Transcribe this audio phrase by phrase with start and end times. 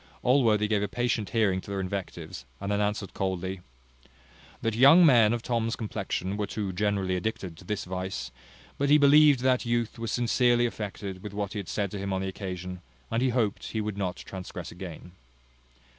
[0.23, 3.59] Allworthy gave a patient hearing to their invectives, and then answered coldly:
[4.63, 8.31] "That young men of Tom's complexion were too generally addicted to this vice;
[8.79, 12.11] but he believed that youth was sincerely affected with what he had said to him
[12.13, 15.11] on the occasion, and he hoped he would not transgress again."